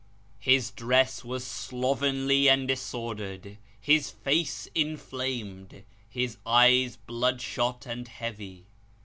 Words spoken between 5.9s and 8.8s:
his eyes bloodshot and heavy.